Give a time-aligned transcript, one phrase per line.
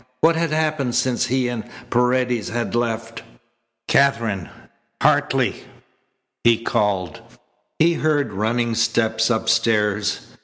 [0.21, 3.21] What had happened since he and Paredes had left?
[3.87, 4.49] "Katherine!
[4.99, 5.63] Hartley!"
[6.43, 7.21] he called.
[7.77, 10.21] He heard running steps upstairs.